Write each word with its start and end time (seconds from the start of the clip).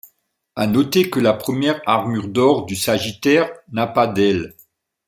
À 0.55 0.65
noter 0.65 1.11
que 1.11 1.19
la 1.19 1.33
première 1.35 1.79
armure 1.85 2.27
d'or 2.27 2.65
du 2.65 2.75
Sagittaire 2.75 3.51
n'a 3.71 3.85
pas 3.85 4.07
d'ailes. 4.07 4.55